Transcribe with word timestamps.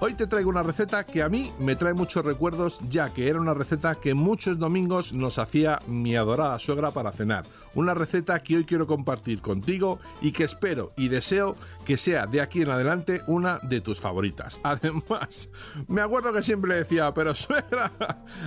Hoy 0.00 0.14
te 0.14 0.28
traigo 0.28 0.48
una 0.48 0.62
receta 0.62 1.04
que 1.04 1.24
a 1.24 1.28
mí 1.28 1.52
me 1.58 1.74
trae 1.74 1.92
muchos 1.92 2.24
recuerdos, 2.24 2.78
ya 2.88 3.12
que 3.12 3.28
era 3.28 3.40
una 3.40 3.52
receta 3.52 3.96
que 3.96 4.14
muchos 4.14 4.56
domingos 4.56 5.12
nos 5.12 5.40
hacía 5.40 5.80
mi 5.88 6.14
adorada 6.14 6.56
suegra 6.60 6.92
para 6.92 7.10
cenar. 7.10 7.46
Una 7.74 7.94
receta 7.94 8.40
que 8.40 8.58
hoy 8.58 8.64
quiero 8.64 8.86
compartir 8.86 9.40
contigo 9.40 9.98
y 10.20 10.30
que 10.30 10.44
espero 10.44 10.92
y 10.96 11.08
deseo 11.08 11.56
que 11.84 11.98
sea 11.98 12.26
de 12.28 12.40
aquí 12.40 12.62
en 12.62 12.70
adelante 12.70 13.22
una 13.26 13.58
de 13.58 13.80
tus 13.80 14.00
favoritas. 14.00 14.60
Además, 14.62 15.50
me 15.88 16.00
acuerdo 16.00 16.32
que 16.32 16.44
siempre 16.44 16.76
decía, 16.76 17.12
pero 17.12 17.34
suegra, 17.34 17.90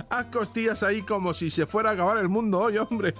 haz 0.08 0.26
costillas 0.26 0.82
ahí 0.82 1.02
como 1.02 1.34
si 1.34 1.50
se 1.50 1.66
fuera 1.66 1.90
a 1.90 1.92
acabar 1.92 2.16
el 2.16 2.30
mundo 2.30 2.60
hoy, 2.60 2.78
hombre. 2.78 3.12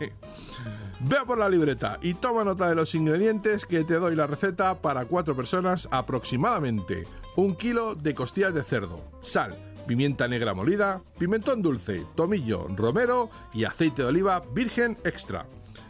Vea 1.00 1.26
por 1.26 1.38
la 1.38 1.50
libreta 1.50 1.98
y 2.00 2.14
toma 2.14 2.44
nota 2.44 2.66
de 2.66 2.76
los 2.76 2.94
ingredientes 2.94 3.66
que 3.66 3.84
te 3.84 3.96
doy 3.96 4.16
la 4.16 4.26
receta 4.26 4.80
para 4.80 5.04
cuatro 5.04 5.36
personas 5.36 5.86
aproximadamente. 5.90 7.06
Un 7.34 7.56
kilo 7.56 7.94
de 7.94 8.14
costillas 8.14 8.52
de 8.52 8.62
cerdo, 8.62 9.00
sal, 9.22 9.56
pimienta 9.86 10.28
negra 10.28 10.52
molida, 10.52 11.02
pimentón 11.18 11.62
dulce, 11.62 12.04
tomillo, 12.14 12.68
romero 12.76 13.30
y 13.54 13.64
aceite 13.64 14.02
de 14.02 14.08
oliva 14.08 14.42
virgen 14.54 14.98
extra. 15.04 15.46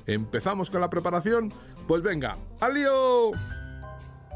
¿Empezamos 0.06 0.70
con 0.70 0.80
la 0.80 0.90
preparación? 0.90 1.52
Pues 1.88 2.00
venga, 2.02 2.38
¡al 2.60 2.74
lío! 2.74 3.32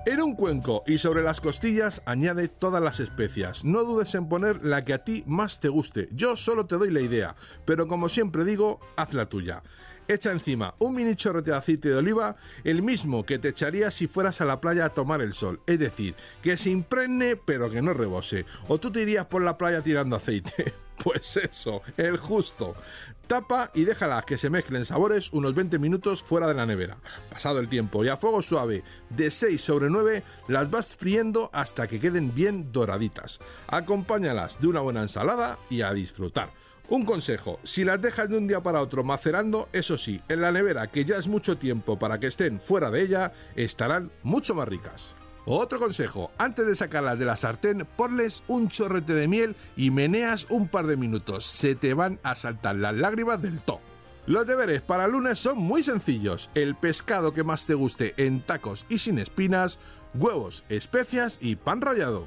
En 0.05 0.21
un 0.21 0.35
cuenco 0.35 0.83
y 0.87 0.99
sobre 0.99 1.23
las 1.23 1.41
costillas 1.41 2.03
añade 2.07 2.49
todas 2.49 2.83
las 2.83 2.99
especias. 2.99 3.65
No 3.65 3.85
dudes 3.85 4.15
en 4.17 4.29
poner 4.29 4.65
la 4.65 4.85
que 4.85 4.95
a 4.95 5.05
ti 5.05 5.23
más 5.27 5.61
te 5.61 5.69
guste. 5.69 6.09
Yo 6.13 6.37
solo 6.37 6.67
te 6.67 6.77
doy 6.77 6.91
la 6.91 7.01
idea, 7.01 7.37
pero 7.65 7.87
como 7.87 8.09
siempre 8.09 8.45
digo, 8.45 8.81
haz 8.97 9.15
la 9.15 9.29
tuya. 9.29 9.63
Echa 10.09 10.31
encima 10.31 10.75
un 10.79 10.95
mini 10.95 11.17
chorrete 11.17 11.51
de 11.51 11.57
aceite 11.57 11.89
de 11.89 11.97
oliva, 11.97 12.37
el 12.63 12.83
mismo 12.83 13.25
que 13.25 13.39
te 13.39 13.49
echarías 13.49 13.93
si 13.93 14.07
fueras 14.07 14.41
a 14.41 14.45
la 14.45 14.61
playa 14.61 14.85
a 14.85 14.95
tomar 14.95 15.21
el 15.21 15.33
sol. 15.33 15.61
Es 15.67 15.81
decir, 15.81 16.15
que 16.43 16.57
se 16.57 16.71
impregne 16.71 17.37
pero 17.37 17.71
que 17.71 17.83
no 17.83 17.93
rebose. 17.93 18.47
O 18.69 18.79
tú 18.79 18.93
te 18.93 19.03
irías 19.03 19.27
por 19.27 19.43
la 19.43 19.59
playa 19.59 19.83
tirando 19.83 20.17
aceite. 20.17 20.75
Pues 21.05 21.37
eso, 21.37 21.83
el 21.99 22.17
justo. 22.17 22.75
Tapa 23.27 23.71
y 23.75 23.85
déjalas 23.85 24.25
que 24.25 24.39
se 24.39 24.49
mezclen 24.51 24.85
sabores 24.85 25.31
unos 25.33 25.55
20 25.55 25.79
minutos 25.79 26.23
fuera 26.23 26.47
de 26.47 26.55
la 26.55 26.65
nevera. 26.65 26.97
Pasado 27.31 27.61
el 27.61 27.69
tiempo 27.69 28.03
y 28.03 28.09
a 28.09 28.17
fuego 28.17 28.41
suave 28.41 28.83
de 29.11 29.31
6 29.31 29.61
sobre 29.61 29.91
9 29.91 30.23
las 30.49 30.71
vas 30.71 30.97
friendo 30.97 31.51
hasta 31.53 31.87
que 31.87 32.01
queden 32.01 32.35
bien 32.35 32.73
doraditas. 32.73 33.41
Acompáñalas 33.67 34.59
de 34.59 34.69
una 34.69 34.81
buena 34.81 35.03
ensalada 35.03 35.59
y 35.69 35.83
a 35.83 35.93
disfrutar. 35.93 36.51
Un 36.89 37.05
consejo, 37.05 37.59
si 37.65 37.85
las 37.85 38.01
dejas 38.01 38.29
de 38.29 38.39
un 38.39 38.47
día 38.47 38.63
para 38.63 38.81
otro 38.81 39.03
macerando, 39.03 39.69
eso 39.73 39.99
sí, 39.99 40.23
en 40.29 40.41
la 40.41 40.53
nevera, 40.53 40.87
que 40.87 41.05
ya 41.05 41.17
es 41.17 41.27
mucho 41.27 41.59
tiempo 41.59 41.99
para 41.99 42.21
que 42.21 42.29
estén 42.29 42.61
fuera 42.61 42.93
de 42.93 43.03
ella, 43.03 43.33
estarán 43.57 44.13
mucho 44.23 44.55
más 44.55 44.69
ricas. 44.69 45.17
Otro 45.47 45.81
consejo, 45.81 46.31
antes 46.39 46.65
de 46.65 46.77
sacarlas 46.77 47.19
de 47.19 47.25
la 47.25 47.35
sartén, 47.35 47.89
ponles 47.97 48.45
un 48.47 48.69
chorrete 48.69 49.15
de 49.15 49.27
miel 49.27 49.57
y 49.77 49.91
meneas 49.91 50.47
un 50.49 50.69
par 50.69 50.87
de 50.87 50.97
minutos. 50.97 51.45
Se 51.45 51.75
te 51.75 51.93
van 51.93 52.21
a 52.23 52.37
saltar 52.37 52.77
las 52.77 52.95
lágrimas 52.95 53.43
del 53.43 53.61
to. 53.61 53.81
Los 54.27 54.47
deberes 54.47 54.83
para 54.83 55.09
lunes 55.09 55.39
son 55.39 55.59
muy 55.59 55.83
sencillos. 55.83 56.51
El 56.55 56.77
pescado 56.77 57.33
que 57.33 57.45
más 57.45 57.67
te 57.67 57.75
guste 57.75 58.15
en 58.17 58.43
tacos 58.43 58.87
y 58.89 58.99
sin 58.99 59.19
espinas, 59.19 59.79
huevos, 60.15 60.65
especias 60.69 61.39
y 61.41 61.57
pan 61.57 61.81
rallado. 61.81 62.27